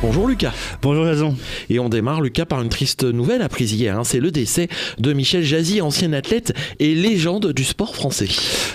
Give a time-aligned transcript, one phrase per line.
[0.00, 0.52] Bonjour Lucas.
[0.80, 1.34] Bonjour Jason.
[1.70, 3.98] Et on démarre Lucas par une triste nouvelle apprise hier.
[3.98, 4.04] Hein.
[4.04, 4.68] C'est le décès
[4.98, 8.28] de Michel Jazzy, ancien athlète et légende du sport français.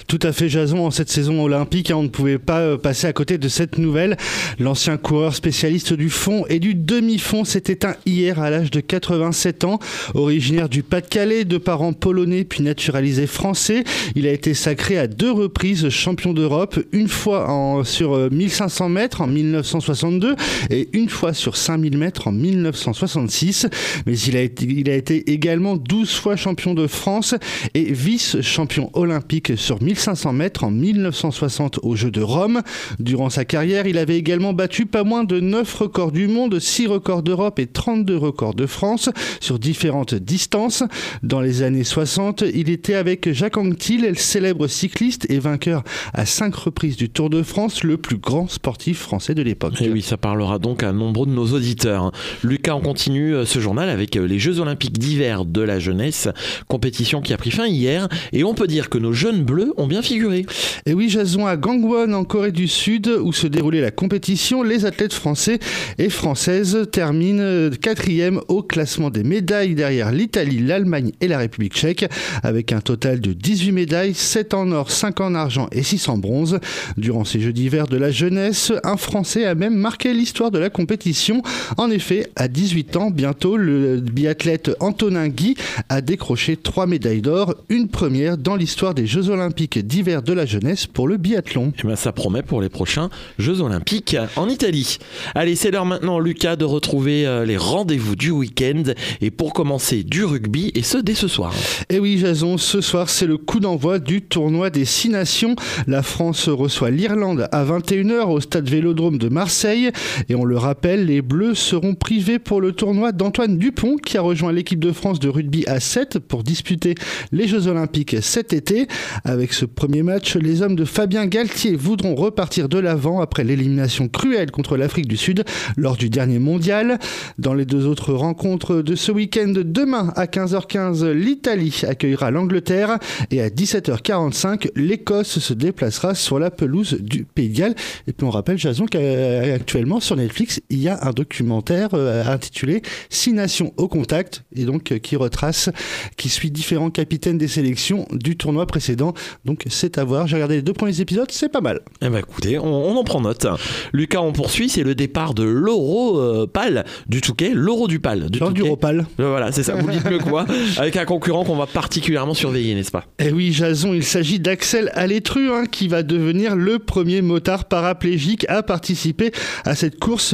[0.08, 3.08] Tout à fait Jason, en cette saison olympique, hein, on ne pouvait pas euh, passer
[3.08, 4.18] à côté de cette nouvelle.
[4.60, 9.64] L'ancien coureur spécialiste du fond et du demi-fond s'est éteint hier à l'âge de 87
[9.64, 9.80] ans.
[10.16, 13.86] Originaire du Pas-de-Calais, de parents polonais puis naturalisé français,
[14.16, 18.90] il a été sacré à deux reprises champion d'Europe, une fois en, sur 1500 euh,
[18.90, 20.36] mètres en 1962
[20.70, 23.68] et une fois sur 5000 mètres en 1966,
[24.06, 27.36] mais il a été, également 12 fois champion de France
[27.74, 32.62] et vice-champion olympique sur 1500 mètres en 1960 aux Jeux de Rome.
[33.00, 36.88] Durant sa carrière, il avait également battu pas moins de 9 records du monde, 6
[36.88, 40.84] records d'Europe et 32 records de France sur différentes distances.
[41.22, 45.84] Dans les années 60, il était avec Jacques Anquetil, le célèbre cycliste et vainqueur
[46.14, 49.82] à 5 reprises du Tour de France, le plus grand sportif français de l'époque.
[49.82, 52.12] Et oui, ça parlera donc à nombreux de nos auditeurs.
[52.44, 56.30] Lucas, on continue euh, ce journal avec euh, les Jeux Olympiques d'hiver de la jeunesse,
[56.68, 59.88] compétition qui a pris fin hier, et on peut dire que nos jeunes bleus ont
[59.88, 60.46] bien figuré.
[60.86, 64.86] Et oui, Jason, à Gangwon, en Corée du Sud, où se déroulait la compétition, les
[64.86, 65.60] athlètes français
[65.98, 71.74] et françaises terminent euh, quatrième au classement des médailles derrière l'Italie, l'Allemagne et la République
[71.74, 72.06] tchèque,
[72.44, 76.18] avec un total de 18 médailles, 7 en or, 5 en argent et 6 en
[76.18, 76.60] bronze.
[76.98, 80.70] Durant ces Jeux d'hiver de la jeunesse, un Français a même marqué l'histoire de la
[80.70, 81.42] compétition compétition.
[81.78, 85.56] En effet, à 18 ans, bientôt, le biathlète Antonin Guy
[85.90, 90.46] a décroché trois médailles d'or, une première dans l'histoire des Jeux Olympiques d'hiver de la
[90.46, 91.70] jeunesse pour le biathlon.
[91.70, 95.00] Et eh bien ça promet pour les prochains Jeux Olympiques en Italie.
[95.34, 98.84] Allez, c'est l'heure maintenant, Lucas, de retrouver euh, les rendez-vous du week-end.
[99.22, 101.54] Et pour commencer, du rugby, et ce dès ce soir.
[101.90, 105.56] Et eh oui, Jason, ce soir, c'est le coup d'envoi du tournoi des Six Nations.
[105.88, 109.90] La France reçoit l'Irlande à 21h au stade Vélodrome de Marseille.
[110.30, 114.22] Et on le rappelle, les Bleus seront privés pour le tournoi d'Antoine Dupont qui a
[114.22, 116.96] rejoint l'équipe de France de rugby à 7 pour disputer
[117.32, 118.88] les Jeux Olympiques cet été.
[119.24, 124.10] Avec ce premier match, les hommes de Fabien Galtier voudront repartir de l'avant après l'élimination
[124.10, 125.46] cruelle contre l'Afrique du Sud
[125.78, 127.00] lors du dernier mondial.
[127.38, 132.98] Dans les deux autres rencontres de ce week-end, demain à 15h15, l'Italie accueillera l'Angleterre
[133.32, 137.76] et à 17h45, l'Écosse se déplacera sur la pelouse du Pays de Galles.
[138.08, 142.82] Et puis on rappelle, Jason, qu'actuellement sur Netflix, il y a un documentaire euh, intitulé
[143.10, 145.70] Six nations au contact et donc euh, qui retrace,
[146.18, 149.14] qui suit différents capitaines des sélections du tournoi précédent.
[149.46, 150.28] Donc c'est à voir.
[150.28, 151.82] J'ai regardé les deux premiers épisodes, c'est pas mal.
[152.02, 153.46] Eh ben écoutez, on, en prend note.
[153.94, 154.70] Lucas, on poursuit.
[154.70, 158.76] C'est le départ de l'Euro euh, Pal du Touquet, l'Euro du Pal du Touquet.
[158.76, 159.06] Pal.
[159.18, 159.76] voilà, c'est ça.
[159.76, 160.46] Vous dites mieux que moi.
[160.78, 163.06] Avec un concurrent qu'on va particulièrement surveiller, n'est-ce pas?
[163.20, 168.46] Eh oui, Jason, il s'agit d'Axel Alétru, hein, qui va devenir le premier motard paraplégique
[168.50, 169.32] à participer
[169.66, 170.34] à cette course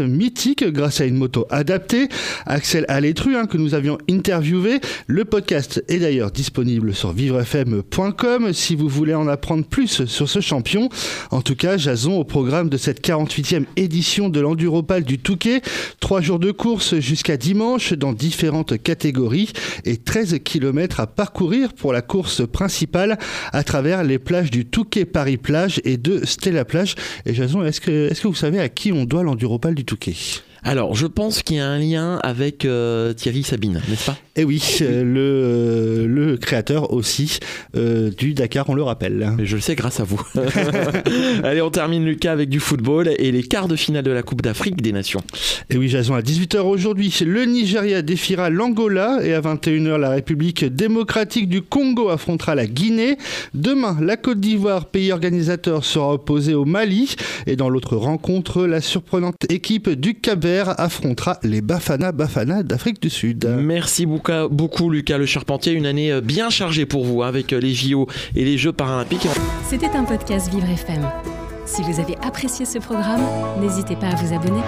[0.72, 2.08] grâce à une moto adaptée.
[2.46, 4.80] Axel Alétru, hein, que nous avions interviewé.
[5.08, 10.40] Le podcast est d'ailleurs disponible sur vivrefm.com si vous voulez en apprendre plus sur ce
[10.40, 10.90] champion.
[11.32, 15.62] En tout cas, Jason au programme de cette 48e édition de l'Enduropal du Touquet.
[16.00, 19.52] Trois jours de course jusqu'à dimanche dans différentes catégories
[19.86, 23.18] et 13 km à parcourir pour la course principale
[23.52, 26.96] à travers les plages du Touquet Paris Plage et de Stella Plage.
[27.26, 30.09] Et Jason, est-ce que, que vous savez à qui on doit l'Enduropal du Touquet?
[30.10, 30.49] dreckig.
[30.64, 34.18] Alors, je pense qu'il y a un lien avec euh, Thierry Sabine, n'est-ce pas?
[34.36, 37.40] Eh oui, euh, le, euh, le créateur aussi
[37.74, 39.36] du Dakar, on le rappelle.
[39.42, 40.22] je le sais grâce à vous.
[41.44, 44.42] Allez, on termine Lucas avec du football et les quarts de finale de la Coupe
[44.42, 45.22] d'Afrique des Nations.
[45.70, 50.66] Et oui, Jason, à 18h aujourd'hui, le Nigeria défiera l'Angola et à 21h, la République
[50.66, 53.18] démocratique du Congo affrontera la Guinée.
[53.54, 57.16] Demain, la Côte d'Ivoire, pays organisateur, sera opposée au Mali.
[57.48, 63.10] Et dans l'autre rencontre, la surprenante équipe du Cap affrontera les Bafana Bafana d'Afrique du
[63.10, 63.46] Sud.
[63.60, 67.60] Merci beaucoup Lucas Le Charpentier, une année euh, bien chargée pour vous hein, avec euh,
[67.60, 69.28] les JO et les Jeux paralympiques.
[69.70, 71.08] C'était un podcast Vivre FM.
[71.66, 73.22] Si vous avez apprécié ce programme,
[73.62, 74.62] n'hésitez pas à vous abonner.